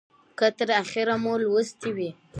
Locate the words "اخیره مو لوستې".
0.81-1.89